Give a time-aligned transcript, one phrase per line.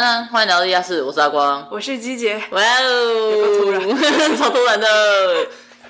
[0.00, 2.42] 安安，欢迎来到地下室，我是阿光，我是鸡姐。
[2.52, 3.84] 哇哦，
[4.38, 4.86] 超突然的，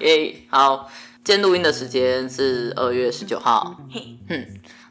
[0.01, 0.35] 耶！
[0.49, 0.91] 好，
[1.23, 3.77] 今天录音的时间是二月十九号。
[3.89, 4.45] 嘿，嗯，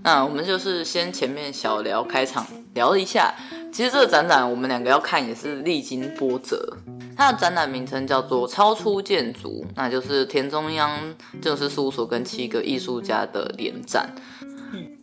[0.04, 3.34] 那我们就是先前面小聊开场，聊了一下。
[3.74, 6.78] 其实这个展览我们两个要看也是历经波折。
[7.18, 10.98] 它的展览名称叫做《超出建筑》，那就是田中央
[11.42, 14.16] 建筑师事务所跟七个艺术家的联展。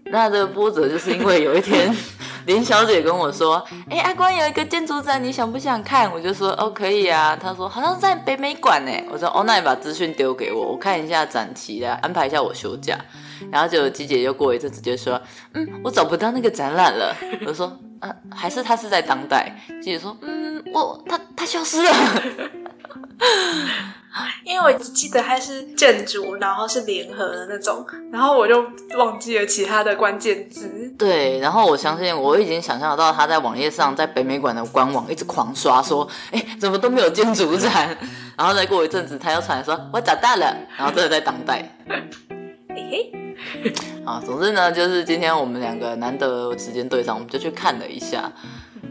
[0.09, 1.93] 那这个波折就是因为有一天，
[2.47, 12.97] 林小姐跟我说：“哎、阿光有一个建筑展，你想不想看？”我就说：“哦，可以啊。”她说：“好像在北美馆呢。”我说：“哦，那你把资讯丢给我，我看一下展期啊安排一下我休假。”
[13.51, 15.21] 然后就鸡姐就过一阵直接说
[15.55, 17.15] ：“嗯，我找不到那个展览了。
[17.47, 17.67] ”我说：“、
[18.01, 21.93] 啊，还是他是在当代？”鸡姐说：“嗯，我他他消失了。”
[24.45, 28.65] 因为我只记得它是建筑，然后是联合的那种，然后我就
[28.97, 30.95] 忘记了其他的关键字。
[30.99, 37.97] 对，然后我相信我已经想象到他在网页上，在北美馆的官网一直狂刷，说：“哎，怎么都没有建筑展？”
[38.37, 41.77] 然后再过一阵子，他又传来说：“我找到了。”然后真的在当代。
[42.69, 43.13] 嘿嘿，
[44.05, 48.31] 啊，总之呢，就是今天我们两个难得时间对上，我们就去看了一下。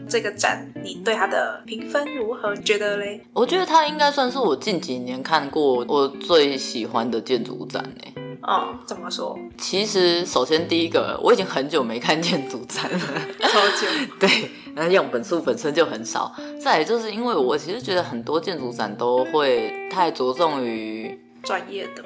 [0.08, 2.54] 这个展，你对它的评分如何？
[2.56, 3.20] 觉得嘞？
[3.32, 8.22] 我觉得它应该算是我近几年看过我最喜欢的建筑展呢。
[8.42, 9.36] 哦，怎么说？
[9.58, 12.98] 其实，首先第一个，我已经很久没看建筑展了，
[13.40, 13.86] 超久。
[14.20, 14.28] 对，
[14.74, 16.32] 那样本数本身就很少。
[16.62, 22.04] 再来就是因为我其实觉得很多建筑展都会太着重于专业的。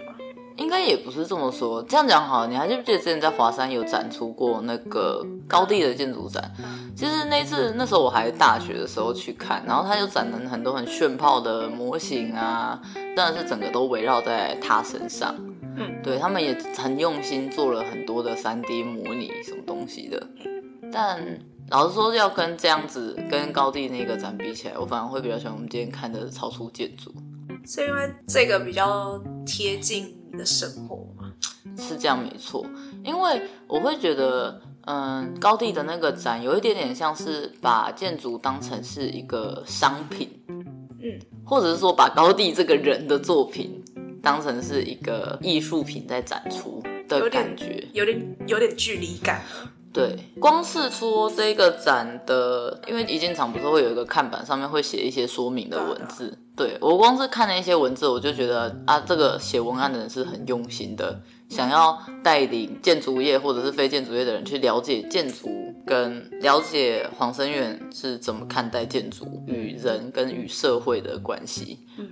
[0.61, 2.47] 应该也不是这么说，这样讲好。
[2.47, 6.53] 你还记不记得之前在华山有展出过那个高地的建筑展？
[6.95, 12.79] 其实那次那时候我还大学的时候去看，然后他就展了很多很炫炮的模型啊，
[13.17, 15.35] 当然是整个都围绕在他身上。
[15.77, 20.27] 嗯，对，他们也很用心做了很多的三 D 模拟什么东西的。
[20.93, 21.19] 但
[21.71, 27.11] 老实说，要跟这样子跟高地那个展比起来，我反而会比较喜欢我们今天看的超出建筑，
[27.65, 31.33] 是因为这个比较贴近你的生活吗？
[31.77, 32.65] 是这样没错，
[33.05, 43.85] 因为我会觉得，嗯，高地的那个展有一点点像是把建筑当成是一个商品，嗯，或者是说把高地这个人的作品
[44.23, 49.43] 当成是一个艺术品在展出的感觉，有点有点，有点距离感。
[49.93, 56.39] 对，光是说这个展的，因为一进场不是会有一个看板，上面会写一些说明的文字。
[56.61, 65.49] 对，我光是看那些文字，我就觉得啊，这个写文案的人是很用心的，想要带领建筑业或者是非建筑业的人去了解建筑，
[65.87, 71.79] 跟了解黄生远是怎么看待建筑与人跟与社会的关系。
[71.97, 72.11] 嗯。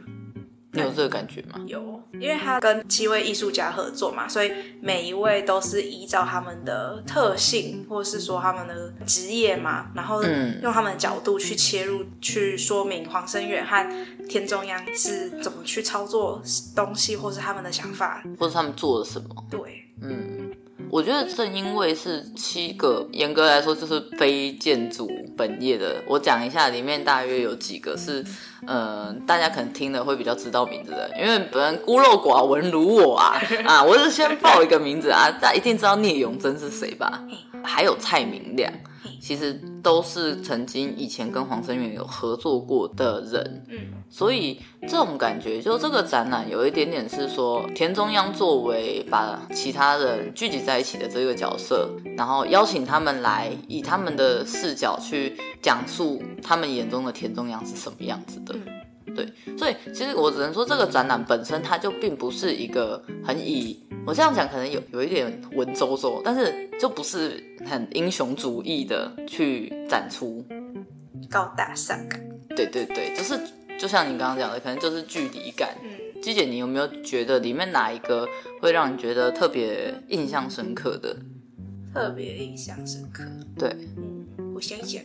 [0.72, 1.60] 你有这个感觉吗？
[1.66, 4.52] 有，因为他跟七位艺术家合作嘛，所以
[4.82, 10.22] 每一位都是依照他们的特性，或是说他们的职业嘛，然后
[10.62, 16.42] 用他们的角度去切入，去说明黄生远和田中央是怎么去操作
[16.76, 19.28] 东西，或是他们的想法，或者他们做了什么。
[19.50, 19.60] 对，
[20.02, 20.52] 嗯。
[20.90, 25.06] 我觉得正因为是七个，严格来说就是非建筑
[25.38, 26.02] 本页的。
[26.06, 28.22] 我讲一下，里面大约有几个是，
[28.66, 31.08] 呃，大家可能听了会比较知道名字的。
[31.18, 37.22] 因为本人孤陋寡闻如我啊， 啊，我是先报一个名字啊，大家一定知道聂永真是谁吧？
[37.62, 38.70] 还有蔡明亮。
[39.20, 58.54] 其实都是曾经以前跟黄生远有合作过的人，嗯，所以这种感觉，就这个展览有一点点是说，田中央作为把其他人聚集在一起的这个角色，然后邀请他们来，以他们的视角去讲述他们眼中的田中央是什么样子的。
[59.16, 70.44] 对，所以其实我只能说，这个展览本身它就并不是一个很以我这样讲可能有有一点文绉绉，但是就不是很英雄主义的去展出
[71.28, 72.20] 高大上感。
[72.56, 73.38] 对对对，就是
[73.78, 75.76] 就像你刚刚讲的，可能就是距离感。
[75.82, 78.26] 嗯，季姐，你有没有觉得里面哪一个
[78.60, 81.16] 会让你觉得特别印象深刻的？
[81.92, 83.24] 特别印象深刻。
[83.58, 85.02] 对，嗯，我想想，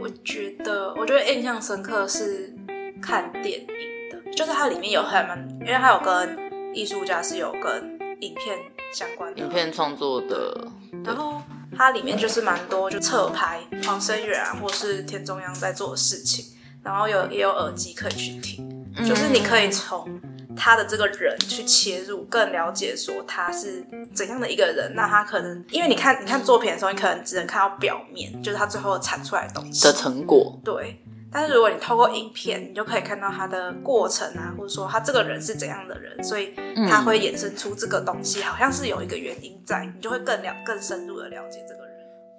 [0.00, 2.52] 我觉得我觉得印象深刻是。
[3.00, 3.66] 看电影
[4.12, 6.38] 的，就是它里面有很蛮，因为它有跟
[6.72, 7.91] 艺术家是有跟
[8.22, 8.58] 影片
[8.94, 10.66] 相关的，影片创作的。
[11.04, 11.42] 然后
[11.76, 16.44] 它里面就是蛮多就侧拍黄声远啊，或是田中央在做的事情，
[16.82, 20.20] 然后有也有耳机可以去听，嗯、就是你可以从
[20.56, 23.84] 他的这个人去切入，更了解说他是
[24.14, 24.92] 怎样的一个人。
[24.94, 31.01] 那他可能因为你看你看作品的时候，你可能只能看到表面，就是他最后产出来的东西的成果，对。
[31.32, 36.54] 但是如果你透过影片，你就可以看到他的过程啊，或者说他这个人是怎样的人，所以
[36.88, 41.92] 他会衍生出这个东西，好像是有一个原因在，你就会更了更深入的了解这个人。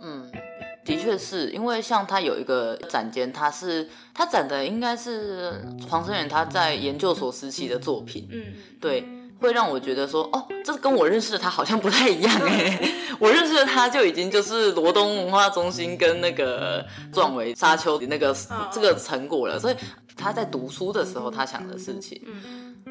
[0.05, 0.31] 嗯，
[0.83, 9.07] 的确是因为像他有一个展间，他是他展的应该是黄生远他在研究所时期的作品，嗯，对，
[9.43, 12.79] 会让我觉得说，哦，这跟我认识的他好像不太一样哎，
[13.19, 18.33] 我认识的他就已经就是罗东文化中心跟那个壮维沙丘的那个
[18.71, 19.75] 这个成果了，所以
[20.15, 22.21] 他在读书的时候他想的事情。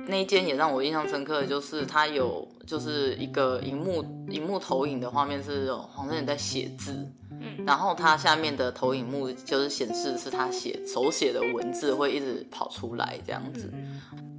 [0.06, 6.93] 那一间也让我印象深刻的就是它有就是一个荧幕荧幕投影的画面是黄声远在写字，
[7.31, 13.72] 嗯，然后它下面的投影幕就是显示是他写手写的文字会一直跑出来这样子，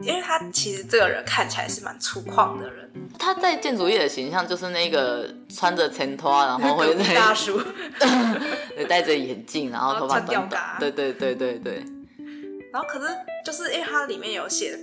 [0.02, 7.62] 因为他其实这个人看起来是蛮粗犷的人，他在建筑业的形象就是那个穿着前拖，然后会在大叔，
[8.90, 11.84] 戴着眼镜，然后头发短短，对对对对对，
[12.72, 13.08] 然后可是
[13.46, 14.78] 就是因为它里面有写。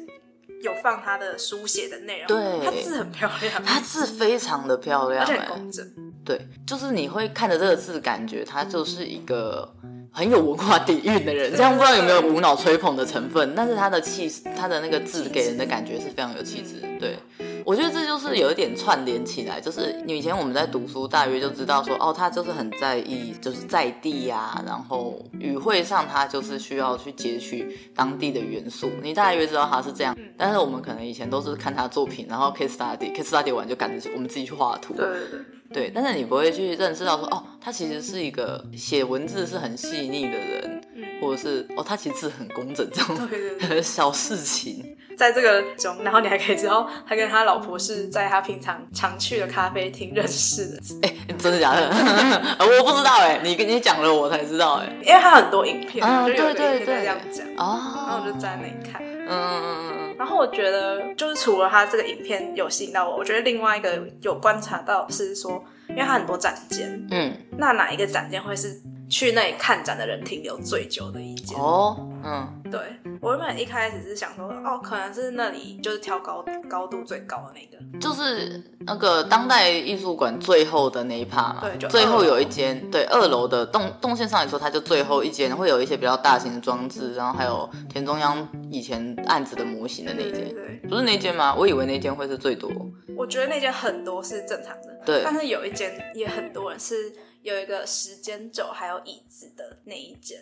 [0.62, 5.86] 有放他的书写的内容，对，他字很漂亮，他字非常的漂亮，而且很工整。
[6.24, 9.74] 对，就是你会看着这个字，感觉他就是一个
[10.12, 11.50] 很有文化底蕴的人。
[11.56, 16.80] 这样不知道有没有无脑吹捧的成分，但是他的气，他的那个字给人的感觉是非常有气质。
[16.98, 17.18] 对。
[17.64, 30.16] 我觉得这就是有一点串联起来，就是以前我们在读书，大约就知道说，哦，他就是很在意，就是在地呀、啊，然后语汇上他就是需要去截取当地的元素，你大约知道他是这样。
[30.36, 34.94] 但是我们可能以前都是看他作品，然后 case study，case study 完就赶着我们自己去画图。
[34.94, 35.40] 对对对。
[35.72, 40.82] 对，但是你不会去认识到说，哦，他其实是一个写文字是很细腻的人，
[41.20, 43.16] 或者是哦，他其实字很工整这种
[43.80, 44.96] 小事情。
[45.20, 50.80] 在这个中，然后你还可以知道他跟他老婆是在他平常常去的咖啡厅认识的。
[51.06, 51.90] 哎，真的假的？
[52.58, 54.86] 我不知道哎，你跟你讲了我才知道哎。
[55.02, 59.02] 因为他很多影片，啊、就有的影片在这样讲，哦，然后我就在那里看。
[59.02, 60.16] 嗯嗯嗯嗯。
[60.16, 68.80] 然后我觉得，就是除了他这个影片有吸引到我，我觉得另外一个有观察到是说，因为他很多展间，嗯，那哪一个展间会是
[69.10, 71.58] 去那里看展的人停留最久的一间？
[71.58, 72.62] 哦，嗯。
[72.70, 72.80] 对，
[73.20, 81.60] 我原本一开始是想说，哦，可能是那里就是挑高高度最高的那个，就是那个当代艺术馆最后的那一趴嘛。
[81.62, 90.44] 对，就最后有一间，对，二楼的动动线上来说，它就最后一间会有一些比较大型的装置，然后还有田中央以前案子的模型的那一间。
[90.44, 91.54] 对，对，对，不是那间吗？
[91.56, 92.70] 我以为那间会是最多。
[93.16, 97.12] 我觉得那间很多是正常的，对，但是有一间也很多人是
[97.42, 100.38] 有一个时间轴还有椅子的那一间。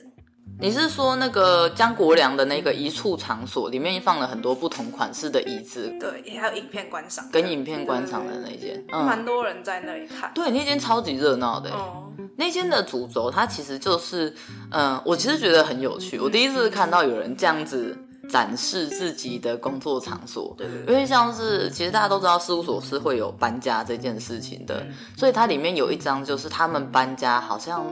[0.61, 14.35] 你是说那个江国良的那个一处场所里面放了很多不同款式的椅子，对，也还有影片观赏，跟影片观赏的那间，嗯，蛮多人在那里看，对，那间超级热闹的，哦，那间的主轴它其实就是，
[14.73, 17.97] 嗯，我其实觉得很有趣，我第一次看到有人这样子
[18.29, 24.85] 展示自己的工作场所，对，因为像是其实大家都知道事务所是会有搬家这件事情的，
[25.17, 27.87] 所以它里面有一张就是他们搬家好像。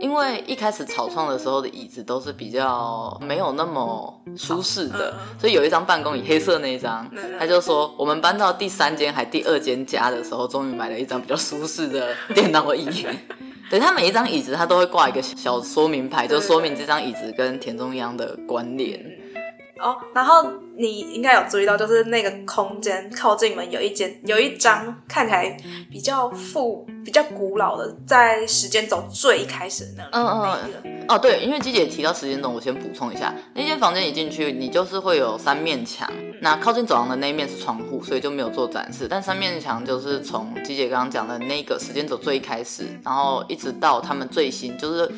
[0.00, 7.08] 因为一开始草创的时候的椅子都是比较没有那么舒适的，所以有一张办公椅，黑色那一张，
[7.38, 12.88] 他就说我们搬到第三间还第二间家的时候，终于买了一张比较舒适的电脑椅。
[13.70, 18.98] 对，他每一张椅子他都会挂一个小说明牌，就说明这张椅子跟田中央的关联。
[19.80, 20.42] 哦，然后
[20.78, 25.56] 你应该有注意到，就是那个空间靠近门有一间，有一张看起来
[25.90, 30.10] 比较复、比较古老的，在时间轴最一开始的那里。
[30.12, 31.04] 嗯嗯嗯。
[31.08, 36.08] 哦，对，因为鸡姐提到时间轴，我先补充一下，那间房间一进去，你就是会有三面墙，
[36.40, 39.08] 那靠近走廊的那一面是窗户，所以就没有做展示。
[39.08, 45.10] 但三面墙就是从鸡姐刚刚讲的那个时间轴最一开始，然后一直到他们最新，就是。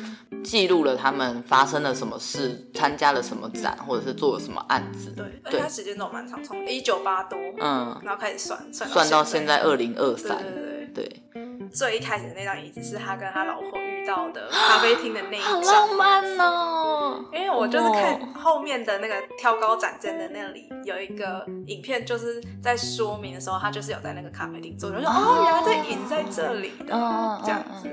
[0.43, 5.11] 记录了他们发生了什么事，参加了什么展，或者是做了什么案子。
[5.11, 10.37] 对，而且他时间都蛮长，从一九八多，嗯，然后开始算，算到算到现在二零二三。
[10.37, 10.61] 对对
[10.93, 11.69] 对，对。
[11.71, 17.23] 最一开始的那张椅子是他跟他老婆遇到的咖啡厅的那一张，好浪漫哦。
[17.31, 27.89] 因为我就是看后面的那个挑高展间的那里有一个影片，就是在说明的时候，他就是有在那个咖啡厅坐，就说哦，原来这椅子在这里的，这样子。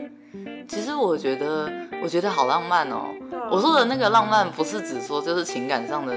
[0.67, 1.71] 其实我觉得，
[2.03, 3.15] 我觉得好浪漫哦。
[3.50, 6.15] 我说的那个浪漫，不是指说就是情感上的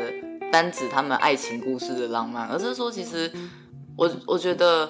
[0.52, 3.32] 单指他们爱情故事的浪漫，而是说，其实
[3.96, 4.90] 我我觉得，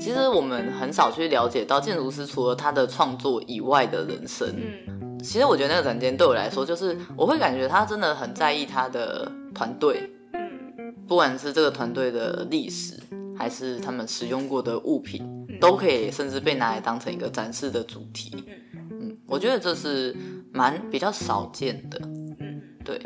[0.00, 4.48] 其实我们很少去了解到建筑师除了他的创作以外的人生。
[4.88, 10.10] 嗯，其实我觉得那个展间对我来说，就是我会感觉他真的很在意他的团队。
[10.32, 12.98] 嗯，不管是这个团队的历史，
[13.38, 15.32] 还是他们使用过的物品。
[15.58, 18.44] 都可以，甚至被拿来当成一个展示的主题。
[18.74, 20.14] 嗯，我觉得这是
[20.52, 21.98] 蛮比较少见的。
[22.04, 23.00] 嗯，对。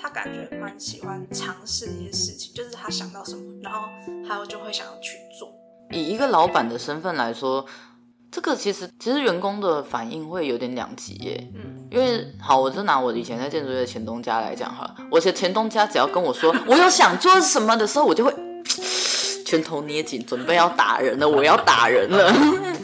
[0.00, 3.88] 他感觉蛮喜欢尝试一些事情，就是他想到什么，然后
[4.26, 5.52] 他就会想要去做。
[5.90, 7.64] 以一个老板的身份来说，
[8.30, 11.50] 这个其实其实员工的反应会有点两极耶。
[11.54, 18.32] 嗯，因为好，我就拿我以前在建筑业的前东家来讲哈，我前前东家只要跟我说我有想做什么的时候，我就会
[19.44, 22.32] 拳头捏紧，准备要打人了，我要打人了。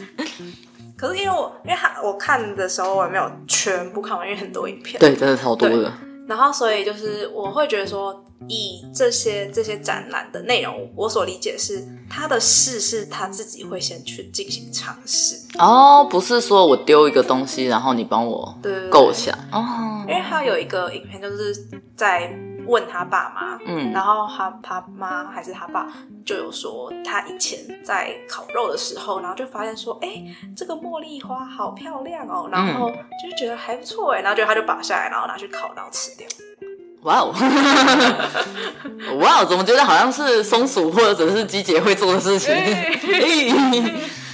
[0.97, 5.93] 可是因为我因为他我看的时候我也没有全部看完，因为很多影片，对，真的超多的。
[6.27, 15.35] 然后所以就是我会觉得说，以这些这些展览的内容，我所理解是他的事是他自己会先去进行尝试。
[15.59, 18.57] 哦，不是说我丢一个东西，然后你帮我
[18.89, 19.37] 构想。
[19.51, 21.55] 哦，因为他有一个影片就是
[21.95, 22.33] 在。
[22.67, 25.87] 问他爸妈，嗯，然后他他妈还是他爸
[26.25, 30.23] 就有说，他以前在烤肉的时候，然后就发现说，哎，
[30.55, 36.27] 这个茉莉花好漂亮哦，然后就觉得还不错哎，然后就他就拔下来，然后拿去烤，然后吃掉。
[37.03, 37.31] 哇哦，
[39.21, 42.51] 哇哦，怎么觉得好像是松鼠或者是鸡姐会做的事情？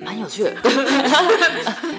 [0.00, 0.54] 蛮有趣的，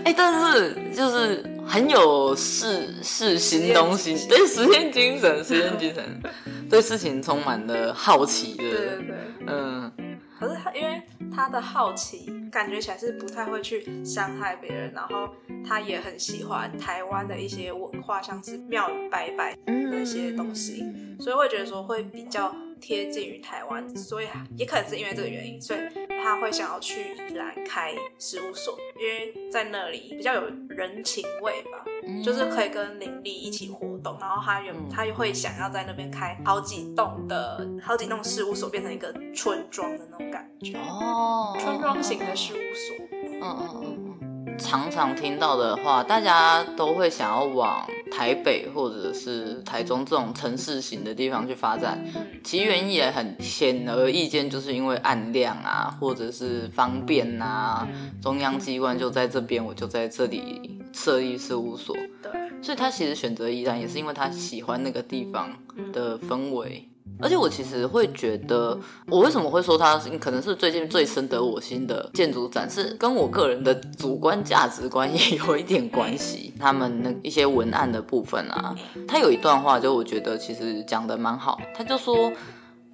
[0.04, 6.22] 哎、欸，但是就是很有试试新东西，对实验精神，实验精神，
[6.70, 8.72] 对事情充满了好奇的，对？
[8.72, 9.16] 对对，
[9.48, 9.92] 嗯。
[10.38, 11.02] 可是他因为
[11.34, 15.30] 他的好奇，感觉起来是不太会去伤害别人，然后
[15.66, 20.84] 他也很喜欢台湾的一些文化，像是庙宇拜拜那些东西，
[21.22, 22.54] 所以会觉得说会比较。
[22.80, 24.28] 贴近于台湾，所以
[24.58, 25.80] 也可能是因为这个原因，所以
[26.22, 44.58] 他会想要去宜兰开事务所，因为在那里比较有人情味吧，嗯、就是可以跟邻里一起活动，然后他有他会想要在那边开好几栋的好几栋事务所，变成一个村庄的那种感觉哦，村庄型的事务所，嗯嗯嗯。
[44.58, 52.02] 常常听到的话，大家都会想要往台北或者是台中这种城市型的地方去发展。
[52.46, 57.86] 其原因也很显而易见，就是因为暗量啊，或者是方便啊，
[58.22, 61.94] 中央机关就在这边，我就在这里设立事务所。
[62.24, 62.32] 对，
[62.62, 65.50] 所以他其实选择宜兰也是因为他喜欢那个地方
[65.92, 66.88] 的氛围。
[67.20, 76.54] 而且我其实会觉得，我为什么会说它可能是最近最深得我心的建筑展，是跟我个人的主观价值观也有一点关系。
[76.60, 78.76] 他们那一些文案的部分啊，
[79.08, 81.60] 他有一段话，就我觉得其实讲的蛮好。
[81.74, 82.32] 他就说，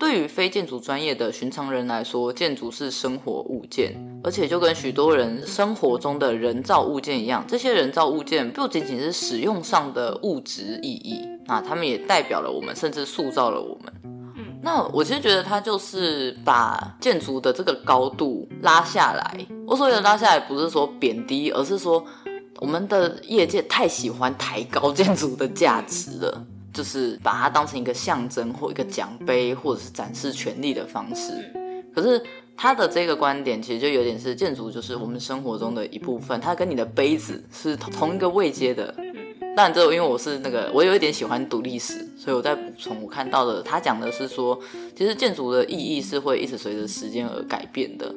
[0.01, 13.93] 对于非建筑专业的寻常人来说，建筑是生活物件，而且就跟许多人生活中的人造物件一样，这些人造物件不仅仅是使用上的物质意义，那他们也代表了我们，甚至塑造了我们。
[14.63, 19.45] 那我其实觉得他就是把建筑的这个高度拉下来。
[19.67, 22.03] 我所谓的拉下来，不是说贬低，而是说
[22.57, 26.43] 我们的业界太喜欢抬高建筑的价值了，
[26.73, 31.33] 就是把它当成一个象征或一个奖杯，或者是展示权力的方式。
[31.93, 32.21] 可是
[32.55, 38.95] 他的这个观点其实就有点是建筑就是我们生活中的一部分，它跟你的杯子是同一个位阶的。
[39.53, 44.57] 但这因为我是那个，我有一点喜欢读历史，所以我在补充我看到的，他讲的是说，
[44.95, 48.09] 其实建筑的意义是会一直随着时间而改变的。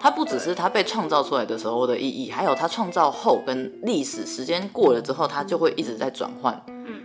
[0.00, 6.58] 它不只是它被创造出来的时候的意义，还有它创造后跟历史时间过了之后，它就会一直在转换。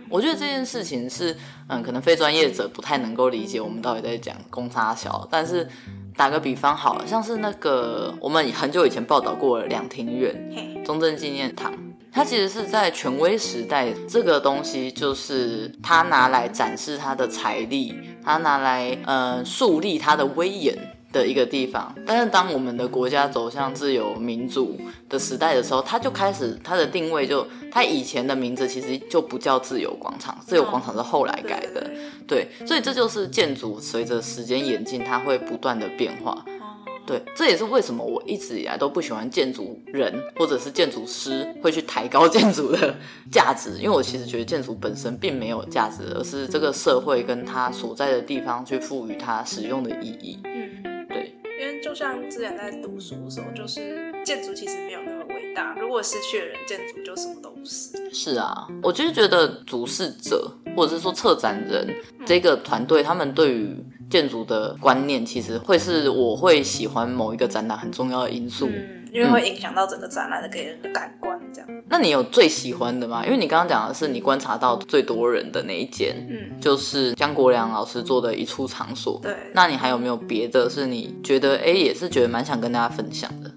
[0.08, 1.36] 我觉得这件事情是，
[1.68, 5.26] 嗯，可能非专业者不太能够理解我们到底在讲公差小。
[5.30, 5.68] 但是
[6.16, 11.72] 打个比方好了，像是那个我们很久以前报道过的两厅院、中正纪念堂。
[12.12, 17.92] 它其实是在权威时代，这个东西就是它拿来展示它的财力，
[18.24, 20.78] 它拿来呃树立它的威严
[21.14, 21.94] 的一个地方。
[22.04, 24.76] 但是当我们的国家走向自由民主
[25.08, 31.90] 的时代的时候，它就开始它的定位就，它以前的名字其实就不叫自由广场，自由广场是后来改的，
[32.26, 36.44] 对，所以这就是建筑随着时间演进，它会不断的变化。
[37.06, 42.94] 对，这也是为什么我一直以来都不喜欢建筑人或者是建筑师会去抬高建筑的
[43.30, 50.38] 价值，因为我其实觉得建筑本身并没有价值，而是这个社会跟它所在的地方去赋予它使用的意义。
[50.44, 50.93] 嗯，
[51.94, 58.12] 就像之前在读书的时候，就是建筑其实没有那么伟大，如果失去了人，建筑就什么都不是。
[58.12, 61.88] 是啊，我就是觉得主事者或者是说策展人
[62.26, 63.76] 这个团队，他们对于
[64.10, 71.70] 建筑的观念其实会是我会喜欢某一个展览很重要的因素，嗯，因为会影响到整个展览的给人的感官，这样。
[71.88, 73.24] 那你有最喜欢的吗？
[73.24, 79.20] 因为你刚刚讲的是你观察到最多人的那一间，嗯，就是姜国良老师做的一处场所。
[79.22, 83.52] 对，那你还有没有别的是你觉得哎也是觉得蛮想跟大家分享的？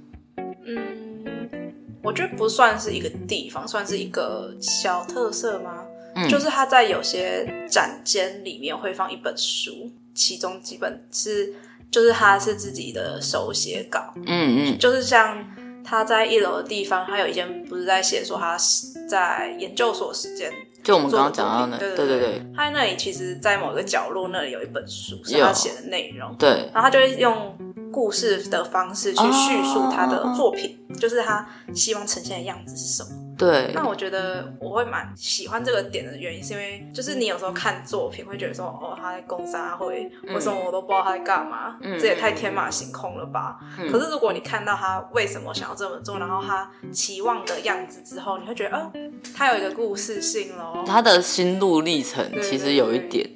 [0.67, 1.73] 嗯，
[2.03, 5.83] 我觉得不算是一个地方，算是一个小特色吗？
[6.13, 9.91] 嗯，就是他在有些展间里面会放一本书。
[10.13, 11.53] 其中几本是
[11.91, 15.37] 就是他是自己的手写稿，嗯嗯，就是像
[15.83, 20.51] 他在一楼的地方，他有一间不是在写说他是在研究所时间，
[20.83, 27.57] 就我们刚刚讲到的，对对对对，他在那里其实，在某个角落那里有一本书是他写的内容，对，然后他就会用
[27.91, 33.09] 故事的方式去叙述他的作品，哦、就是他希望呈现的样子是什么。
[33.37, 41.77] 对，那我觉得我会蛮喜欢这个点的原因，是因为就是你有时候看作品会觉得说，哦，他在攻沙会，为什么我都不知道他在干嘛？
[41.81, 43.59] 嗯、这也太天马行空了吧？
[43.79, 48.91] 嗯、可是如果你看到他为什么想要这么做，然后他期望的样子之后，你会觉得，哦，
[49.35, 50.83] 他有一个故事性咯。
[50.87, 53.29] 他的心路历程其实有一点，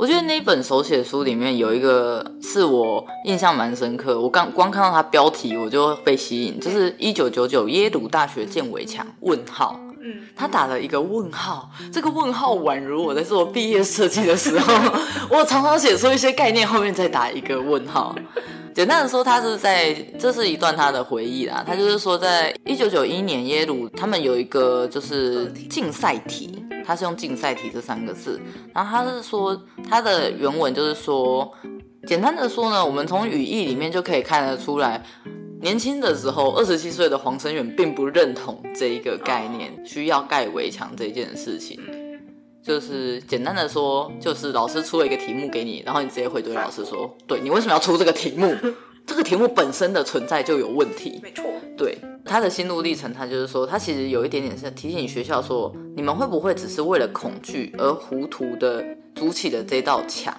[0.00, 14.74] 我觉得那一本手写书里面有一个是我印象蛮深刻，我刚光看到它标题我就被吸引，就是一九九九耶鲁大学建围墙问号，嗯，他打了一个问号，这个问号宛如我在做毕业设计的时候，
[15.30, 18.14] 我常常写出一些概念后面再打一个问号。
[18.72, 26.64] 简单的说，他是在这是一段他的回忆啦，他就是说在一九九一年耶鲁他们有一个就是竞赛题。
[26.82, 28.40] 他是用竞赛题这三个字，
[28.74, 29.56] 然后他是说
[29.88, 31.48] 他的原文就是说，
[32.04, 35.00] 简单的说呢，我们从语义里面就可以看得出来，
[35.60, 41.78] 年轻的时候，二十七岁的黄生远并不认同这一个概念，需要盖围墙这件事情。
[42.62, 48.54] 就是简单的说，就是老师出了一个题目给你，然后你直接回怼老师说，对，你为什么要出这个题目？
[49.06, 51.20] 这个题目本身的存在就有问题。
[51.22, 51.44] 没错，
[51.76, 51.98] 对。
[52.24, 60.34] 他的心路历程，他就是说，他其实有一点点是提醒学校说，你们会不会只是为了恐惧而糊涂的筑起了这道墙？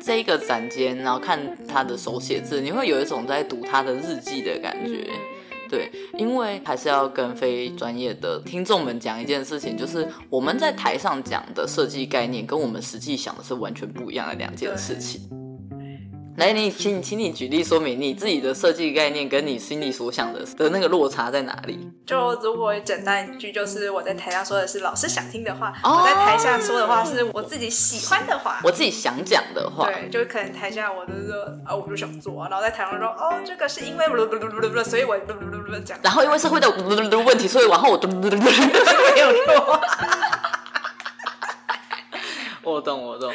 [0.00, 5.10] 嗯，这一个展间，然后看他的手写字，你会有一种在读他的日记的感觉。
[5.68, 15.20] 对，因为还是要跟非专业的听众们讲一件事情，就是我们在台上讲的设计概念，跟我们实际想的是完全不一样的两件事情。
[16.40, 21.86] 来，你请请你举例说明你自己的设计概念跟你心里所想的的那个落差在哪里？
[22.06, 29.84] 就如果简单一句，就是我在台上说的是老师想听的话，哦、我在台下说的话是我自己喜欢的话，我自己想讲的话。
[29.84, 34.06] 对，就可能台下我就是说啊，我就想做，然后在台上说哦，这个是因为
[34.82, 35.18] 所以我
[35.84, 35.98] 讲。
[36.02, 36.70] 然后因为社会的
[37.20, 38.38] 问题，所以往后我没有
[39.44, 39.80] 说。
[42.62, 43.30] 我懂，我懂。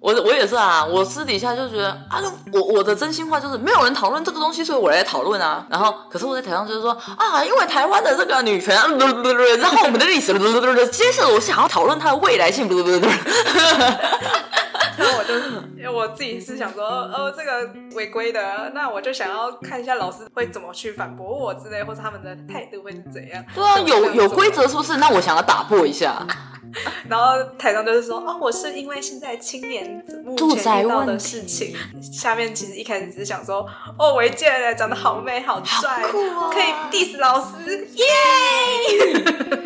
[0.00, 5.66] 我我也是啊，我私底下就觉得啊，我我的真心话就是没有人讨论这个东西，所以我来讨论啊。
[5.68, 10.32] 然后，可是我在台上就是说啊，因为台湾的这个女权，然后我们的历史，
[10.88, 12.68] 接着我想要讨论它的未来性，
[14.98, 15.34] 然后我就
[15.76, 23.44] 因为我自己是想说，哦，这个违规的，那我就想要看一下老师会怎么去反驳我之类，或者他们的态度会是怎样。
[23.54, 24.96] 对啊，有有规则是不是？
[24.98, 26.24] 那我想要打破一下。
[27.08, 31.74] 然后台上就是说，哦，我是因为现在青年目前遇到的事情。
[32.12, 33.66] 下面其实一开始只是想说，
[33.98, 38.04] 哦，维建嘞，长得好美好帅，好酷哦，可以 diss 老师，耶！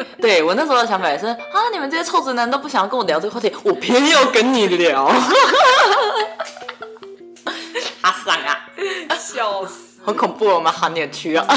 [0.21, 1.37] 对，我那时候的想法也是，啊，
[1.73, 5.05] 你们这些臭直男都不想要跟我聊这个话题，我偏要跟你聊。
[8.03, 8.69] 阿桑啊，
[9.19, 9.92] 笑死！
[10.05, 11.47] 很恐怖，我们好扭曲啊！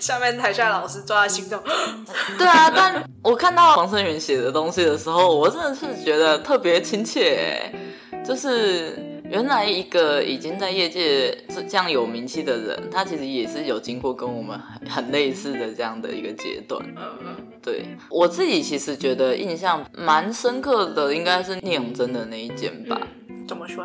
[0.00, 1.62] 下面台下老师抓在心中。
[2.38, 7.72] 对啊，但我看到黄声远写的东西的时候，我真的是觉得特别亲切。
[8.24, 11.36] 就是原来一个已经在业界
[11.68, 16.80] 这样有名气的人，他其实也是有经过跟我们很很类似的这样的一个阶段。
[16.96, 22.96] 嗯嗯，对我自己其实觉得印象蛮深刻的，应该是聂永真的那一间吧。
[23.48, 23.84] 怎么说？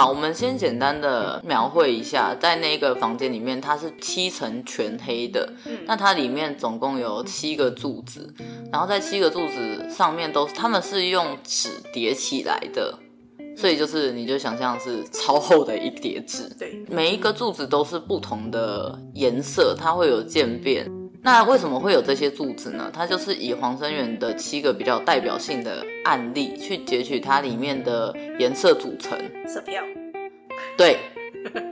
[0.00, 5.46] 好，我们先简单的描绘一下，在那个房间里面，它是七层全黑的。
[5.66, 8.32] 嗯，那它里面总共有七个柱子，
[8.72, 12.98] 然后在七个柱子上面都是，他们是用纸叠起来的，
[13.54, 16.48] 所以就是你就想象是超厚的一叠纸。
[16.58, 20.90] 对，每一个柱子都是不同的颜色，它会有渐变。
[21.22, 22.90] 那为什么会有这些柱子呢？
[22.92, 29.18] 它就是以黄生源的七个比较代表性的案例去截取它里面的颜色组成。
[29.46, 29.82] 色票。
[30.76, 30.98] 对，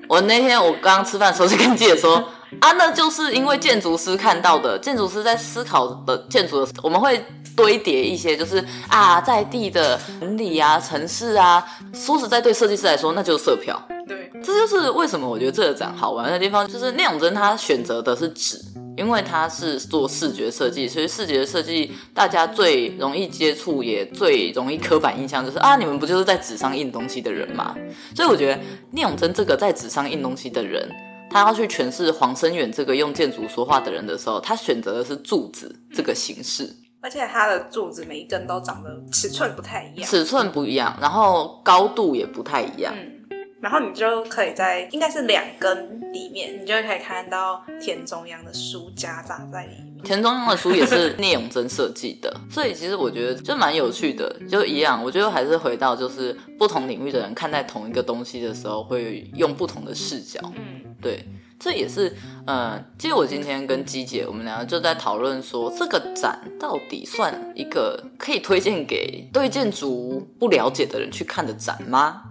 [0.06, 2.16] 我那天我刚刚吃饭的时候就跟记者说
[2.60, 7.24] 啊，那就是因为建筑师看到的，建筑师在思考的建筑的时候，我们会
[7.56, 11.64] 堆叠一些，就是啊在地的城里啊、城市啊。
[11.94, 13.80] 说实在，对设计师来说，那就是色票。
[14.06, 18.58] 对，这就是为什么我觉得这个展好玩的地方，就是聂永真他选择的是纸。
[18.96, 27.76] 因为他是做视觉设计，所以视觉设计大家最容易接触，也最容易刻板印象就是啊，你们不就是在纸上印东西的人吗？
[28.16, 30.90] 所以我觉得聂永真这个在纸上印东西的人，
[31.30, 36.68] 他要去诠释黄生远这个用建筑说话的人的时候，他选择的是柱子这个形式。
[37.00, 42.92] 而且他的柱子每一根都长得尺寸不太一样，尺寸不一样，然后高度也不太一样。
[42.96, 43.17] 嗯，
[43.60, 50.02] 然后你就可以在应该是两根里面，你就可以看到田中央的书夹杂在里面。
[50.04, 55.02] 田中央的书也是 聂永真设计的，所以其实我觉得就蛮有趣的，就一样。
[55.02, 60.40] 我觉得还是回到就是不同领域的人看待同一个东西的时候，会用不同的视角。
[60.56, 61.24] 嗯，对。
[61.60, 62.14] 这也是，
[62.46, 72.22] 呃，其实我今天跟姬姐，我们两个就在讨论说，这个展到底算一个可以推荐给对建筑不了解的人去看的展吗？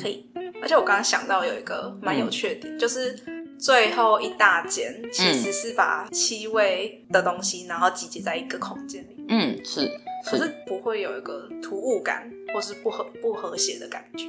[0.00, 0.25] 可以，
[0.66, 3.16] 而且我刚刚想到有一个蛮有趣的点，嗯、就是
[3.56, 9.24] 最后一大间其实是把七位的东西，然后集结在一个空间里。
[9.28, 9.90] 嗯，是，是，
[10.28, 14.26] 可是不会有一个突兀感，或是不和不和谐的感觉。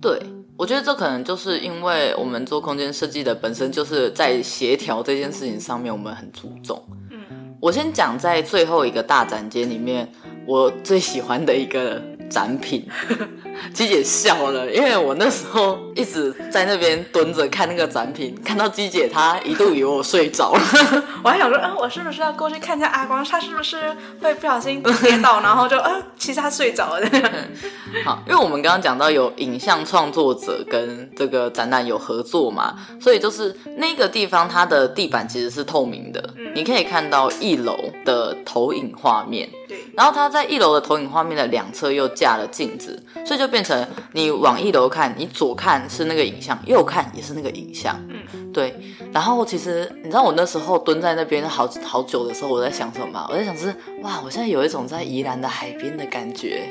[0.00, 0.20] 对。
[0.58, 6.82] 我觉得这可能就是因为我们做空间设计的本身就是在协调这件事情上面，我们很注重。
[7.12, 10.10] 嗯，我先讲在最后一个大展间里面，
[10.44, 12.86] 我最喜欢的一个展品。
[13.72, 20.60] 鸡姐笑了，因为我那时候一直在那边蹲着看那个展品，看到鸡姐她一度以为我睡着了，
[21.24, 27.08] 我还想说，嗯、呃，我是不是要过去看一下阿光，他是不是会不小心跌倒，然后就，嗯、呃，其实他睡着了。
[28.04, 39.48] 好，因为我们刚刚讲到有影像创作者跟这个展览有合作嘛，所以就是那个地方它的地板其实是透明的，嗯、你可以看到一楼的投影画面。
[39.68, 47.96] 对，然后它在一楼的投影画面的两侧又架了镜子，所以就变成你往一楼看，你左看是那个影像，右看也是那个影像。
[48.08, 48.74] 嗯，对。
[49.12, 53.26] 然后其实你知道我那时候蹲在那边好好久的时候，我在想什么？
[53.30, 56.62] 我在想是哇，我现在有一种在宜兰的海边的感觉，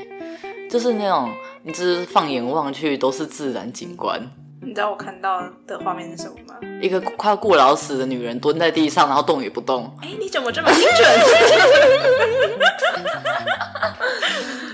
[0.69, 1.31] 就是那种
[1.63, 4.21] 你只是放眼望去都是自然景观。
[4.61, 6.55] 你知道我看到的画面是什么吗？
[6.81, 9.95] 一个快要过劳死的女人蹲在地上，然后动也不动。
[10.01, 11.07] 哎，你怎么这么精准？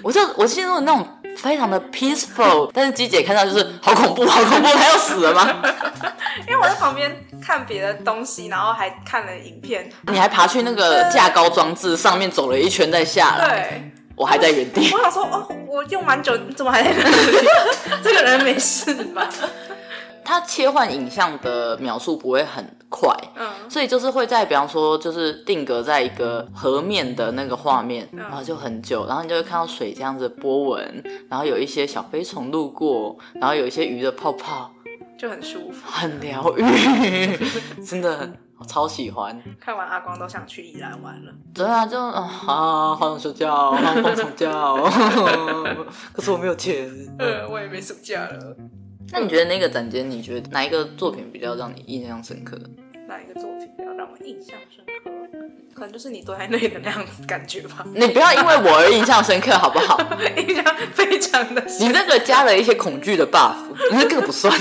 [0.04, 1.06] 我就我进入那种
[1.38, 5.48] 非常的 peaceful，但是鸡姐看到就是好恐怖，好恐怖，他要死了吗？
[6.48, 9.90] 因为我在旁边看别的东西，然后还看了影片。
[10.08, 13.48] 你还爬去那个架高装置上面走了一圈再下来。
[13.48, 14.90] 对，我还在原地。
[14.94, 17.48] 我想说，哦，我用蛮久，你怎么还在那里？
[18.04, 19.28] 这个人没事吧？
[20.24, 34.72] 它切换影像的描述不会很快，嗯，所以就是会在比方说就是定格在一个河面的那个画面，嗯、然后就很久，然后你就会看到水这样子波纹，然后有一些小飞虫路过，然后有一些鱼的泡泡，
[35.18, 37.38] 就很舒服，很疗愈，
[37.84, 39.42] 真的我超喜欢。
[39.60, 44.52] 看完阿光都想去宜兰玩了，对啊，就啊，好想睡觉，好想放暑假，
[46.14, 48.56] 可是我没有钱， 呃，我也没暑假了。
[49.12, 52.58] 那你觉得那个展间，你觉得哪一个作品比较让你印象深刻？
[53.08, 55.12] 哪一个作品比较让我印象深刻？
[55.74, 57.86] 可能就是你坐在那里的那样子感觉吧。
[57.94, 60.00] 你不要因为我而印象深刻，好不好？
[60.38, 61.88] 印象非常的深。
[61.88, 63.56] 你那个加了一些恐惧的 buff，
[63.92, 64.54] 那个不算。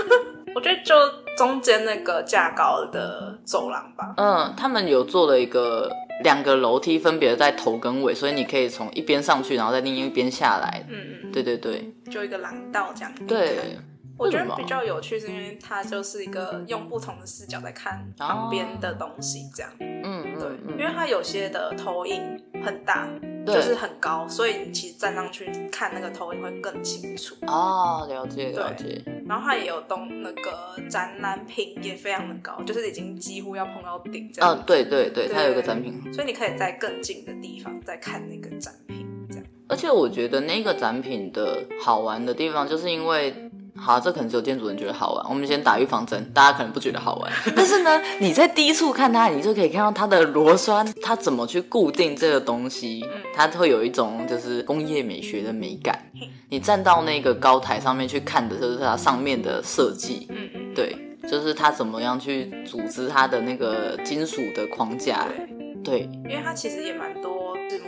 [0.54, 0.94] 我觉得就
[1.36, 4.14] 中间那个架高的走廊吧。
[4.16, 5.90] 嗯，他们有做了一个
[6.24, 10.84] 两个楼梯，分别在头跟尾，所以你可以从一边上去，然后在另一边下来。
[10.88, 13.12] 嗯嗯，对对对，就一个廊道这样。
[13.26, 13.78] 对。
[14.18, 19.72] 我觉得比较有趣，是因为它就是一个用不同的视角在看旁边的东西，这样。
[19.80, 22.20] 嗯，对，因为它有些的投影
[22.64, 23.08] 很大，
[23.46, 27.36] 就是很高，所以你其实站上去看那个投影会更清楚。
[27.46, 29.02] 哦，了解了解。
[29.26, 34.56] 然后它也有动那个展览品，也非常的高，就是已经几乎要碰到顶这样。
[34.56, 39.44] 嗯，对对对，它有个展品，所以你可以在更近的地方再看那个展品，这样。
[39.68, 43.47] 而且我觉得那个展品的好玩的地方，就是因为。
[43.80, 45.24] 好，这可能只有店主人觉得好玩。
[45.28, 47.32] 我们先打预防针，大家可能不觉得好玩。
[47.56, 55.98] 但是呢，你在低处看它，你就可以看到它的螺栓，它怎么去固定这个东西，它会有一种就是工业美学的美感。
[56.50, 60.26] 你站到那个高台上面去看的，就是它上面的设计。
[60.30, 60.96] 嗯，对，
[61.30, 65.26] 就是它怎么样去组织它的那个金属的框架。
[65.84, 67.37] 对，因为它其实也蛮多。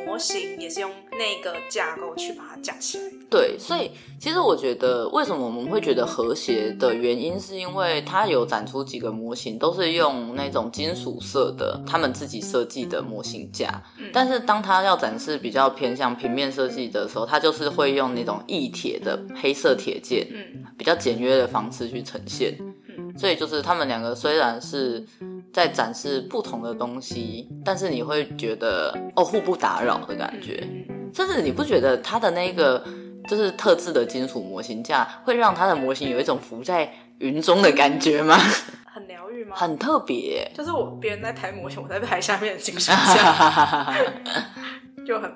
[0.05, 3.05] 模型也是用那个架构去把它架起来。
[3.31, 13.83] 对，所以其实我觉得，为什么我们会觉得和谐的原因，是因为它有展出几个模型，都是用那种金属色的，他们自己设计的模型架。
[13.99, 22.59] 嗯、但是当它要展示比较偏向平面设计的时候，它就是会用那种异铁的黑色铁件，嗯，比较简约的方式去呈现。
[23.01, 25.05] 嗯，所以就是他们两个虽然是。
[25.53, 30.65] 在展示不同的东西，但是你会觉得哦，互不打扰的感觉，
[31.13, 32.85] 甚至你不觉得它的那个
[33.27, 38.39] 就是特制的金属模型架会让它的模型有一种浮在云中的感觉吗？
[38.87, 39.57] 很疗愈吗？
[39.57, 43.93] 很特别，就是我别人在抬模型，我在拍下面的金属架，
[45.05, 45.35] 就很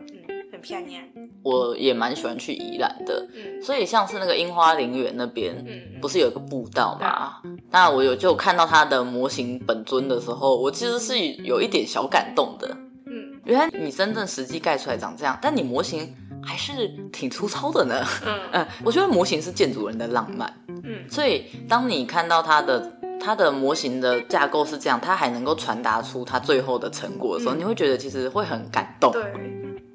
[1.43, 7.35] 我也蛮喜欢去宜兰的，嗯，所以像是那个樱花陵园那边，嗯不是有一个步道嘛？
[7.71, 12.69] 那我有就看到它的模型本尊的时候，我其实是有一点小感动的。
[13.07, 18.03] 嗯原来你真正实际盖出来长这样，但你模型还是挺粗糙的呢。
[18.27, 20.51] 嗯 嗯，我觉得模型是建筑人的浪漫。
[20.83, 29.13] 嗯所以当你看到它的它的模型的架构是这样，它还能够传达出它最后的成果的时候，嗯你会觉得其实会很感动。
[29.13, 29.23] 对，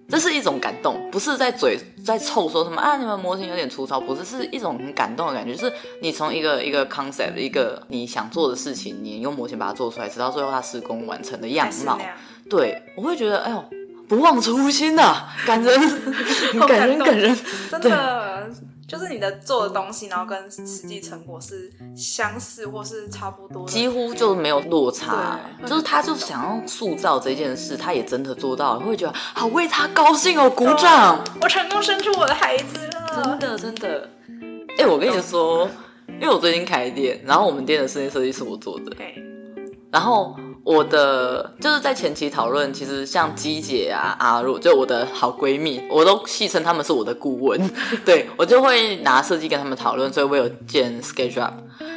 [0.10, 12.00] 这是一种感动，不是在嘴在臭说什么啊，你们模型有点粗糙，不是，是一种很感动的感觉，就是你从一个一个 concept 一个你想做的事情，你用模型把它做出来，直到最后它施工完成的样貌。
[12.50, 13.64] 对我会觉得，哎呦，
[14.08, 15.80] 不忘初心呐、啊， 感人，
[16.68, 17.38] 感人，感人，
[17.70, 18.50] 真的，
[18.90, 31.24] 就是你的做的东西，然后跟实际成果是相似或是差不多的，几乎就没有落差，就是他就想要塑造这件事，他也真的做到了，会觉得好为他高兴哦，鼓掌。
[31.40, 34.10] 我成功生出我的孩子了，真的真的，
[34.80, 35.70] 哎、我跟你说，
[36.08, 39.16] 因为我最近开店，然后我们店的室内设计是我做的，对，
[39.92, 47.60] 然后我的就是在前期讨论，其实像鸡姐啊、阿若，就我的好闺蜜，我都戏称她们是我的顾问，
[48.06, 51.54] 对，我就会拿设计跟他们讨论，所以我有建 SketchUp。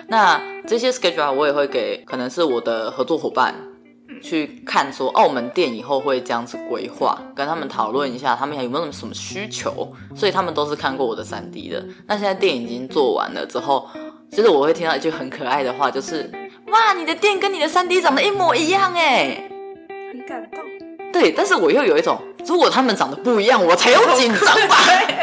[0.08, 3.54] 那这些 SketchUp 我也会给可能是我的合作伙伴
[4.22, 11.84] 去看说，哦，我们店以后会这样子规划，跟他们讨论一下，他们有没有什么需求，所以他们都是看过我的三 D 的。
[12.06, 13.88] 那现在店已经做完了之后，
[14.30, 16.30] 就是我会听到一句很可爱的话，就是。
[16.72, 19.48] 哇，你的店跟你的三 D 长得一模一样哎，
[20.10, 20.60] 很感动。
[21.12, 24.76] 对，但是我又有一种，如果他们长得不一样，我才有紧张吧？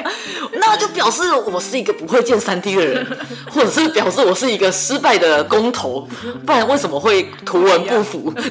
[0.54, 3.04] 那就表示我是一个不会建三 D 的人，
[3.50, 6.08] 或者是表示我是一个失败的工头，
[6.46, 8.32] 不然为什么会图文不符？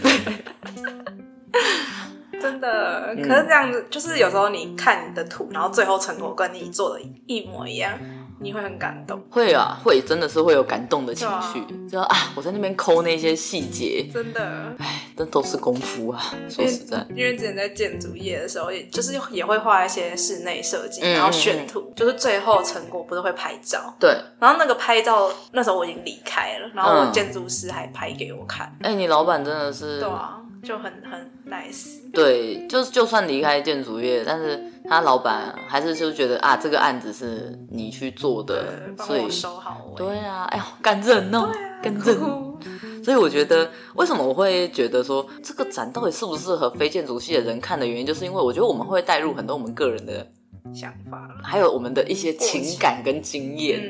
[2.41, 7.93] 真的，可是这样子，就是有时候你看你的图，然后最后成果跟你做的一模一样，
[8.41, 9.21] 你会很感动。
[9.31, 17.05] 会啊，会真的是会有感动的情绪，就啊，我在那边抠那些细节，真的，哎，这都是功夫啊，说实在。
[17.11, 30.38] 因为之前在建筑业的时候，也就是也会画一些室内设计，嗯然后选图，就是最后成果不是会拍照，对，然后那个拍照那时候我已经离开了，然后我建筑师还拍给我看，哎，你老板真的是，对啊，
[30.69, 31.99] 就很很 nice。
[32.13, 39.97] 对，就是就算离开建筑业，但是他老板还是就觉得啊，这个案子是你去做的所以收好尾。
[39.97, 41.51] 对啊，哎呦，感人哦，
[41.83, 42.19] 感人。
[43.03, 50.27] 所以我觉得，为什么我会觉得说这个展到底适不适合非建筑系的人看的原因，就是因为我觉得我们会带入很多我们个人的，
[50.75, 51.37] 想法了。
[51.43, 53.81] 还有我们的一些情感跟经验。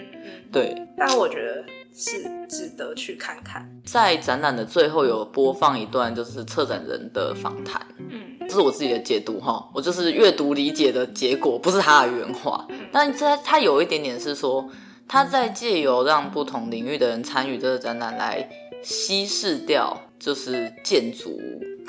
[0.52, 1.64] 对，但我觉得
[1.98, 3.68] 是值得去看看。
[3.84, 7.84] 在展览的最后有播放一段就是策展人的访谈。
[7.98, 12.66] 嗯这是我自己的解读哈，我就是阅读理解的结果，不是他的原话。
[12.90, 14.66] 但这他有一点点是说，
[15.06, 18.48] 他在借由让不同领域的人参与这个展览，来
[18.82, 21.38] 稀释掉就是建筑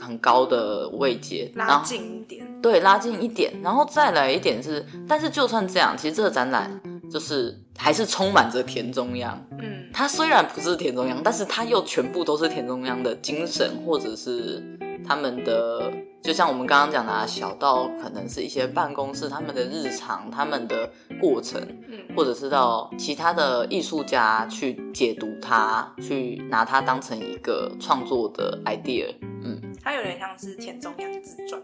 [0.01, 2.45] 很高的位阶，然拉后近一点。
[2.61, 6.69] 对拉近一点，然后再来一点是，但是就算这样，其实这个展览
[7.11, 9.39] 就是还是充满着田中央。
[9.59, 14.63] 嗯他虽然不是田中央，但是他又全部都是田中央的精神，或者是
[15.05, 15.91] 他们的，
[16.21, 29.07] 就像我们刚刚讲的啊，小到可能是一些办公室他们的日常、他们的过程，嗯，或者是到其他的艺术家去解读它，去拿它当成一个创作的 idea。
[29.43, 31.59] 嗯，它有点像是田中央自传。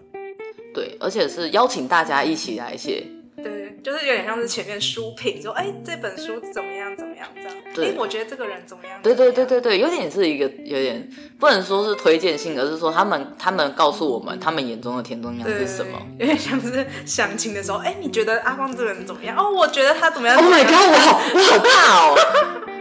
[0.73, 3.05] 对，而且是邀请大家一起来写。
[3.43, 7.51] 对，就是有点像是前面书评，说哎这本书怎么样怎么样这样。
[7.73, 8.99] 对哎，我觉得这个人怎么样？
[9.01, 9.55] 对对对对。
[9.55, 15.97] 对对，有点是一个有点不能说是推荐性，而是说他们他们告诉我们他们眼中的田中央是什么。
[16.19, 19.37] 有点像是相亲的时候，哎，你觉得阿光这个人怎么样？
[19.37, 20.73] 哦，我觉得他怎么样 Oh my god！
[20.73, 21.69] 我好我好怕
[22.03, 22.15] 哦！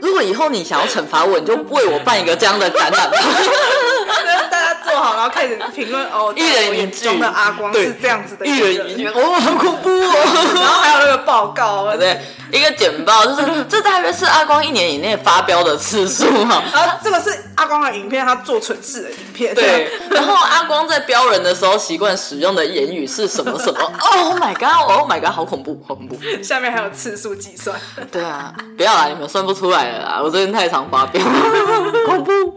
[0.02, 3.16] 如果以后你想要惩罚我，你就为我办一个这样的展览吧。
[4.84, 10.14] 就是大家坐好，然后开始评论哦，一人一句的阿光是这样子的一个人一句，哦，好恐怖哦！
[10.54, 12.20] 然后还有那个报告，对，
[12.52, 16.62] 一个简报就是这大约是阿光一年以内发飙的次数哈。
[16.72, 19.54] 然后这个是阿光的影片，他做蠢事的影片。
[19.54, 23.80] 对，然后阿光在飙人的时候习惯使用的言语是什么什么？
[24.14, 25.30] Oh my god！Oh my god！
[25.30, 26.16] 好恐怖，好恐怖。
[26.42, 27.78] 下面还有次数计算。
[28.10, 31.22] 对啊，不要啦，你们算不出来了啦，我最近太常发飙，
[32.06, 32.54] 恐怖。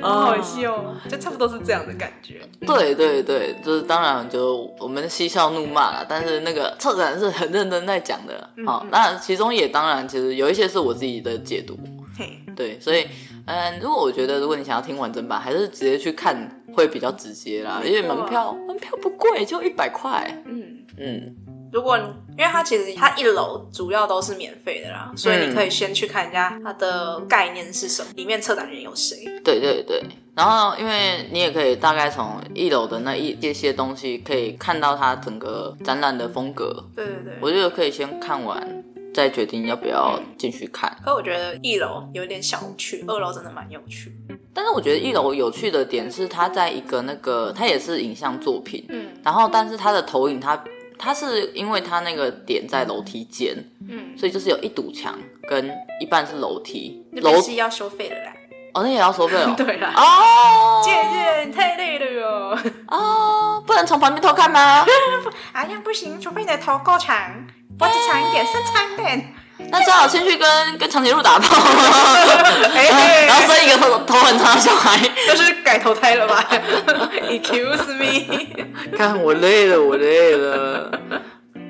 [0.00, 2.40] 好好笑哦，就差不多是这样的感觉。
[2.60, 8.50] 对对对，就是当然就我们嬉笑怒骂了，但是那个策展是很认真在讲的。
[8.66, 11.78] 好、嗯嗯，那其中也当然其实有一些是我自己的解读。
[12.16, 13.06] 嘿，对，所以
[13.46, 20.42] 嗯，如果我觉得如果你想要听完整版，还是直接去看会比较直接啦，因为门票门票不贵，就一百块。
[20.46, 21.36] 嗯嗯。
[21.74, 29.24] 如果因为它其实它一楼主要都是免费的啦，所以你可以先去看一下它的概念是什么，里面策展人有谁。
[29.44, 30.00] 对对对，
[30.36, 36.84] 然后因为你也可以大概从一楼的那一些些东西可以看到它整个展览的风格。
[36.94, 40.96] 对对对，我觉得可以先看完再决定要不要进去看。
[41.04, 44.12] 可我觉得一楼有点小无趣，二楼真的蛮有趣。
[44.52, 50.62] 但是我觉得一楼有趣的点是它在一个那个它也是影像作品，嗯，然后但是它的投影它。
[50.98, 53.54] 它是因为它那个点在楼梯间，
[53.88, 58.32] 嗯，所以就是有一堵墙跟一半是楼梯，楼梯要收费的啦。
[58.74, 59.54] 哦，那也要收费哦。
[59.58, 59.92] 对啦。
[59.96, 62.58] 哦，姐姐，你太累了哟。
[62.88, 64.84] 哦，不能从旁边偷看吗？
[65.52, 67.46] 哎呀，不行，除非你的头够长，
[67.78, 69.34] 脖子长一点，身长一点。
[69.76, 71.56] 那只好先去跟跟长颈鹿打炮，
[73.26, 76.48] 然后生一个头头很长的小孩，这是改投胎了吧？
[77.28, 80.92] Excuse me，看我累了，我累了。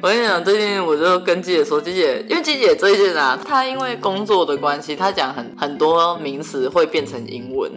[0.02, 7.72] 我跟你讲，最近我就跟鸡姐说，鸡姐，因为鸡姐最近啊，她因为工作的关系，她讲很很多名词会变成英文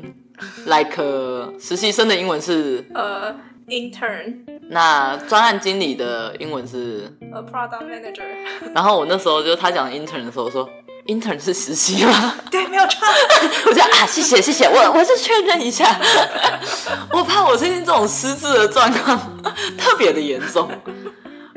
[0.66, 3.34] ，like 实习生的英文是呃。
[3.70, 4.34] Intern，
[4.70, 8.24] 那专案经理的英文是 A product manager。
[8.74, 10.70] 然后我那时候就他讲 intern 的时候我说
[11.08, 12.34] ，intern 是实习吗？
[12.50, 13.06] 对，没有错。
[13.68, 16.00] 我就啊，谢谢谢谢，我我是确认一下，
[17.12, 19.20] 我怕我最近这种失智的状况
[19.78, 20.70] 特别的严重。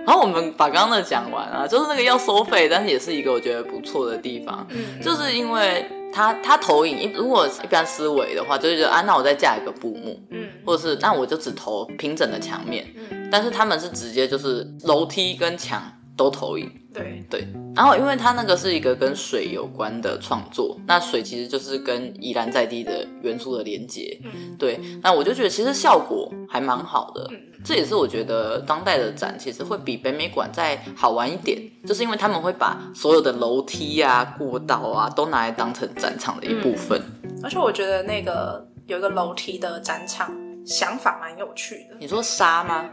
[0.04, 5.88] 然后我们把刚刚的讲完啊，就是那个要收费，但是也是一个我觉得不错的地方，嗯，就是因为。
[6.12, 15.80] 他他投影一如果一般思维的话，就是觉得啊，那我再架一个布幕，嗯，或者是那我就只投平整的墙面，嗯，但是他们是直接就是楼梯跟墙
[16.20, 17.24] 都投影，对。
[17.30, 27.26] 对，然后因为它那个是一个跟水有关的创作，那水其实就是跟宜兰在地的元素的连接，嗯，对，那我就觉得其实效果还蛮好的。
[27.30, 27.40] 嗯。
[27.64, 37.00] 这也是我觉得当代的展其实会比北美馆再好玩一点，就是因为他们会把所有的楼梯啊、过道啊都拿来当成展场的一部分。
[37.22, 40.34] 嗯，而且我觉得那个有一个楼梯的展场
[40.66, 41.96] 想法蛮有趣的。
[41.98, 42.90] 你说沙吗？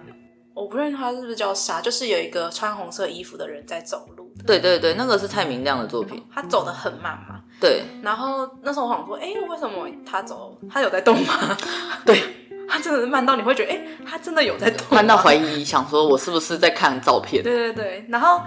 [0.57, 4.33] 我不认识他是不是叫沙，就是有一个穿红色衣服的人在走路。
[4.45, 6.25] 对对对，那个是蔡明亮的作品。
[6.33, 7.41] 他走的很慢嘛。
[7.59, 7.83] 对。
[8.01, 11.55] 然后那时候我想说，哎，为什么他走，他有在动吗？
[12.03, 12.21] 对。
[12.69, 14.85] 他真的是慢到你会觉得，哎、欸，他真的有在动。
[14.89, 17.41] 慢到怀疑，想说我是不是在看照片？
[17.41, 18.05] 对对对。
[18.09, 18.41] 然后，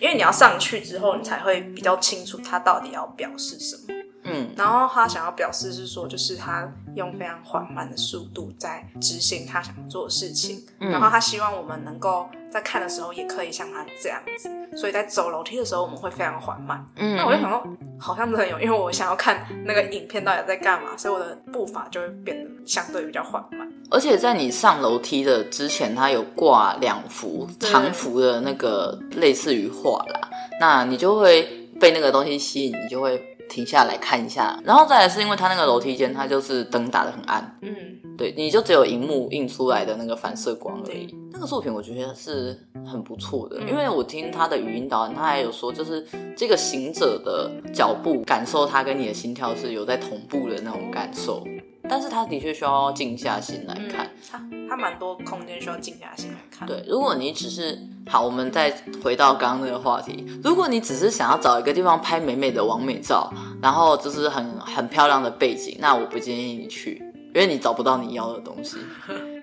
[0.00, 3.82] 因为你要上去之后，你才会比较清楚他到底要表示什么。
[4.26, 4.50] 嗯。
[4.56, 10.64] 然后他想要表示是说，就是他用非常缓慢的速度在执行他想做的事情。
[10.80, 10.90] 嗯。
[10.90, 14.50] 然后他希望我们能够在看的时候也可以像他这样子。
[14.76, 16.84] 所以在走楼梯的时候，我们会非常缓慢。
[16.96, 17.16] 嗯。
[17.16, 17.62] 那我就想说，
[17.98, 23.66] 好像真的有，因为我想要看那个影片到底在干嘛，所以我的步伐就会变得相对比较缓慢。
[23.88, 30.28] 而且在你上楼梯的之前，他有挂两幅长幅的那个类似于画啦，
[30.60, 34.58] 那你就会被那个东西吸引，你就会停下来看一下。
[34.64, 37.72] 然后再来是因为它那个楼梯间，它就是灯打的很暗，嗯，
[38.16, 41.14] 对，你就只有荧幕映出来的那个反射光而已。
[41.32, 51.46] 那个作品我觉得是很不错的，因为我听他的语音导演，他还有说，就是这个行者的脚步感受，他跟你的心跳是有在同步的那种感受。
[51.88, 54.06] 但是他的确需要静下心来看，
[54.50, 56.66] 嗯、他他蛮多空间需要静下心来看。
[56.66, 67.02] 对，如果你只是好，我们再回到刚刚那个话题，如果你只是想要找一个地方拍美美的完美照，然后就是很很漂亮的背景，那我不建议你去，
[67.34, 68.78] 因为你找不到你要的东西。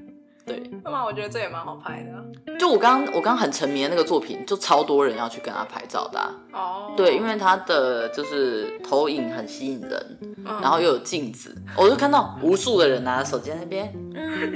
[0.45, 1.03] 对，那么？
[1.06, 2.58] 我觉得这也蛮好拍的。
[2.58, 6.32] 就我刚我刚很沉迷的那个作品，就超多人要去跟他拍照的、啊。
[6.51, 6.86] 哦。
[6.89, 6.97] Oh.
[6.97, 10.62] 对，因为他的就是投影很吸引人，uh.
[10.62, 14.53] 然后又有镜子，我就看到无数的人拿着手机在那边，嗯，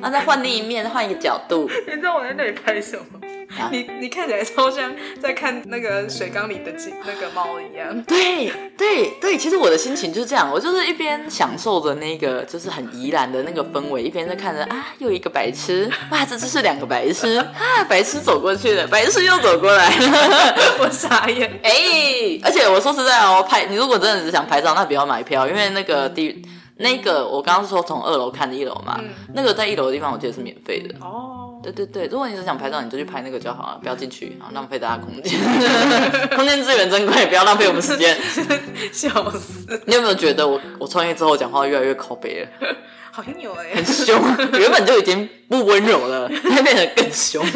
[0.00, 1.68] 然后再换另一面，换一个角度。
[1.86, 3.20] 你知道我在那里拍什么？
[3.58, 6.72] 啊、你你看起来超像在看那个水缸里的
[7.06, 8.02] 那个猫一样。
[8.04, 19.90] 对对对，其实我的心情就是这样，我就是一边享受着那个就是很怡然的那个氛围，一边在看着啊，又一个白痴，哇，这只是两个白痴啊，白痴走过去了，白痴又走过来，
[20.80, 21.60] 我傻眼。
[21.62, 26.42] 哎、欸，而且我说实在哦，拍你如果真的只想拍照，那不要买票，因为那个地
[26.78, 31.33] 那个我刚刚说从二楼看的一楼嘛，嗯、那个在一楼的地方我记得是免费的哦。
[31.72, 35.38] 对对对，如果你是想拍照，你就去拍那个就好了，不要进去，啊浪费大家空间。
[36.36, 38.16] 空间资源珍贵，不要浪费我们时间。
[38.92, 39.82] 笑死！
[39.86, 42.48] 你有没有觉得我我创业之后讲话越来越靠北了？
[43.10, 44.20] 好像有哎、欸，很凶，
[44.58, 47.46] 原本就已经不温柔了，现在变得更凶。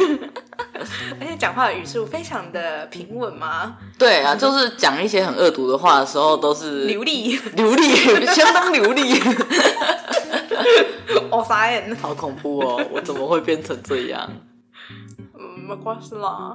[1.21, 3.77] 而且讲话的语速非常的平稳嘛。
[3.99, 7.95] 对啊，就是讲一些很恶毒的话的时候，都是流利，流利，
[8.27, 9.21] 相当流利。
[11.31, 12.83] 我傻眼，好恐怖哦！
[12.93, 14.29] 我怎么会变成这样？
[15.39, 16.55] 嗯，没关系啦，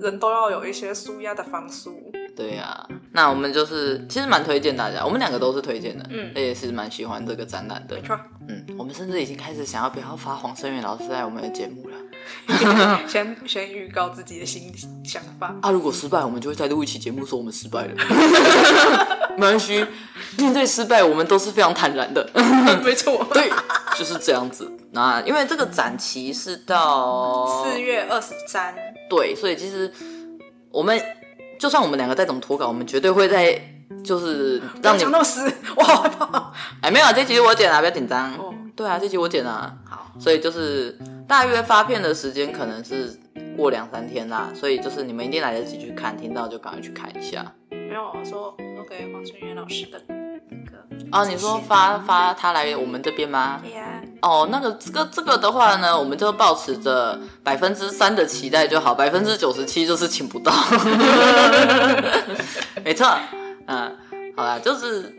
[0.00, 1.88] 人都要有一些舒压的方式。
[2.36, 8.18] 对呀、啊，那我们就是其实蛮推荐大家，我们两个都是推荐的，嗯，也是蛮喜欢这个展览的，没错，
[8.50, 11.96] 嗯，我们甚至已经开始想要不要发黄生远老师在我们的节目了，
[13.06, 14.72] 先先预告自己的新
[15.04, 15.54] 想法。
[15.62, 17.94] 啊，如果失败，我们就会再录一期节目说我们失败了，
[19.38, 19.86] 没关系，
[20.38, 22.28] 面对失败，我们都是非常坦然的，
[22.84, 23.50] 没错，对，
[23.96, 24.70] 就是这样子。
[24.92, 28.74] 那因为这个展期是到四月二十三，
[29.08, 29.92] 对，所以其实
[30.70, 31.00] 我们。
[31.58, 33.60] 就算我们两个再怎么脱稿，我们绝对会在
[34.04, 36.52] 就是让你讲那么死，我好怕。
[36.80, 38.32] 哎，没有，这集我剪啊，不要紧张。
[38.34, 39.72] 哦，对啊，这集我剪啊。
[39.88, 43.18] 好，所以就是大约发片的时间可能是
[43.56, 47.44] 过两三天啦，所以就是你们一定来得及去看，听到就赶快去看一下。
[47.70, 50.14] 没有，我说我给黄春元老师的那
[50.70, 50.78] 个。
[51.10, 53.60] 啊，你说发发他来我们这边吗？
[53.62, 54.00] 对呀。
[54.22, 60.52] 哦，那个这个这个的话呢，我们就保持着百分之三的期待就好，百分之九十七就是请不到。
[62.84, 63.06] 没错，
[63.70, 63.96] 嗯，
[64.36, 65.14] 好啦，就是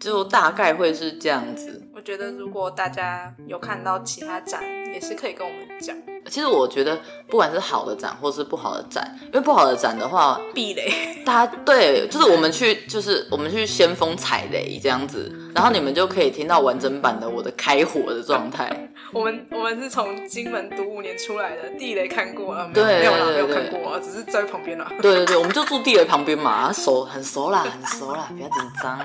[0.00, 1.82] 就大概会是这样子。
[1.94, 4.62] 我觉得如果大家有看到其他展，
[4.94, 5.94] 也是可以跟我们讲。
[6.26, 6.98] 其实我觉得，
[7.28, 10.92] 不管是好的展或是不好的展，因为不好的展的话，避雷，
[11.24, 18.70] 大家对，就是我们去，就是我们去先锋踩雷这样子，然后你们就可以听到完整版的我的开火的状态。
[19.12, 24.86] 我们我们是从金门读五年出来的，地雷看过了，对，没有啦，没有看过啊，只是在旁边啦。
[25.00, 28.98] 对对对，我们就住地雷旁边嘛，熟很熟啦， 很熟啦，不要紧张。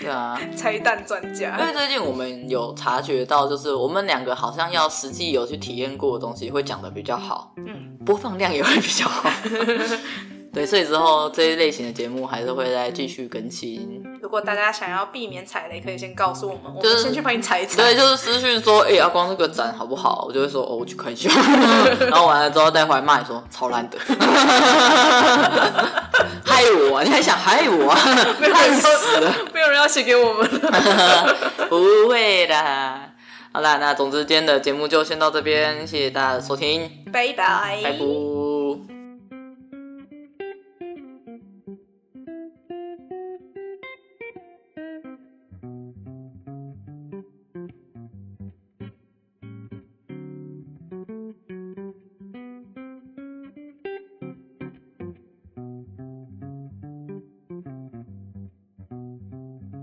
[0.00, 1.58] 对啊，拆弹专家。
[1.60, 9.30] 因为最近我们有察觉到，就是我们两个好像要实际有去体验过的东西，会讲的比较好，嗯，播放量也会比较好。
[10.52, 14.02] 对，所以之后这一类型的节目还是会再继续更新。
[14.20, 17.76] 如果大家想要避免踩雷，可以先告诉我们，就是、我们先去帮你踩一踩。
[17.76, 20.24] 对，就是私讯说，哎、欸，阿光这个展好不好？
[20.26, 21.30] 我就会说，哦，我去看一下。
[22.10, 23.96] 然后完了之后带回来骂你说，超烂的，
[26.44, 27.04] 害我、啊！
[27.04, 27.96] 你还想害我、啊？
[28.40, 29.32] 烂死了！
[29.54, 30.48] 没有人要写给我们
[31.68, 33.09] 不会的。
[33.52, 38.39] 好啦，那总之今天的节目就先到这边，谢谢大家的收听，拜拜，拜拜。